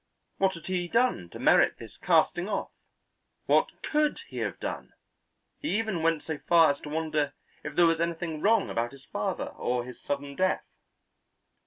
What 0.39 0.55
had 0.55 0.65
he 0.65 0.87
done 0.87 1.29
to 1.29 1.37
merit 1.37 1.77
this 1.77 1.95
casting 1.95 2.49
off? 2.49 2.71
What 3.45 3.69
could 3.83 4.21
he 4.29 4.37
have 4.37 4.59
done? 4.59 4.93
He 5.59 5.77
even 5.77 6.01
went 6.01 6.23
so 6.23 6.39
far 6.39 6.71
as 6.71 6.79
to 6.79 6.89
wonder 6.89 7.33
if 7.63 7.75
there 7.75 7.85
was 7.85 8.01
anything 8.01 8.41
wrong 8.41 8.71
about 8.71 8.93
his 8.93 9.05
father 9.05 9.49
or 9.49 9.83
his 9.85 10.01
sudden 10.01 10.35
death. 10.35 10.65